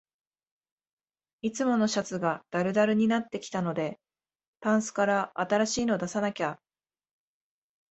[1.43, 3.99] いつものシャツがだるだるになってきたので、
[4.59, 6.59] タンスから新しいの出さなきゃ